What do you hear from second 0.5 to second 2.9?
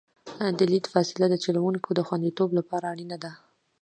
د لید فاصله د چلوونکي د خوندیتوب لپاره